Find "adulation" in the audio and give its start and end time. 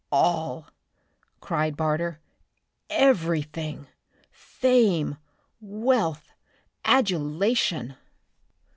6.83-7.95